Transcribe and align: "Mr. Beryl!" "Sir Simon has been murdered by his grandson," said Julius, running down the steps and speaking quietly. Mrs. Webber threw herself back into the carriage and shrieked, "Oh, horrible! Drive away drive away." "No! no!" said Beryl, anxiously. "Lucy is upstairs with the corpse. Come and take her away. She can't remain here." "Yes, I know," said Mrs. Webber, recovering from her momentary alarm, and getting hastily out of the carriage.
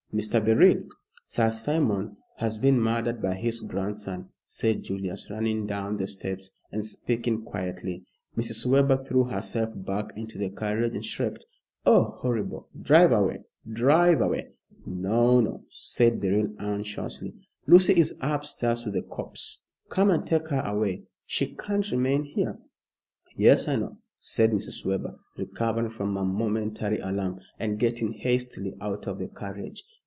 "Mr. 0.13 0.43
Beryl!" 0.43 0.89
"Sir 1.23 1.49
Simon 1.51 2.17
has 2.35 2.57
been 2.57 2.77
murdered 2.81 3.21
by 3.21 3.33
his 3.33 3.61
grandson," 3.61 4.27
said 4.43 4.83
Julius, 4.83 5.29
running 5.29 5.65
down 5.65 5.95
the 5.95 6.05
steps 6.05 6.51
and 6.69 6.85
speaking 6.85 7.43
quietly. 7.45 8.03
Mrs. 8.35 8.65
Webber 8.65 9.05
threw 9.05 9.23
herself 9.23 9.69
back 9.73 10.11
into 10.17 10.37
the 10.37 10.49
carriage 10.49 10.93
and 10.95 11.05
shrieked, 11.05 11.45
"Oh, 11.85 12.17
horrible! 12.19 12.67
Drive 12.77 13.13
away 13.13 13.45
drive 13.65 14.19
away." 14.19 14.49
"No! 14.85 15.39
no!" 15.39 15.63
said 15.69 16.19
Beryl, 16.19 16.53
anxiously. 16.59 17.33
"Lucy 17.65 17.97
is 17.97 18.13
upstairs 18.19 18.83
with 18.83 18.95
the 18.95 19.03
corpse. 19.03 19.63
Come 19.89 20.11
and 20.11 20.27
take 20.27 20.49
her 20.49 20.59
away. 20.59 21.03
She 21.25 21.55
can't 21.55 21.89
remain 21.89 22.25
here." 22.25 22.59
"Yes, 23.37 23.65
I 23.69 23.77
know," 23.77 23.97
said 24.17 24.51
Mrs. 24.51 24.85
Webber, 24.85 25.15
recovering 25.37 25.89
from 25.89 26.17
her 26.17 26.25
momentary 26.25 26.97
alarm, 26.97 27.39
and 27.57 27.79
getting 27.79 28.11
hastily 28.11 28.75
out 28.81 29.07
of 29.07 29.17
the 29.17 29.29
carriage. 29.29 29.81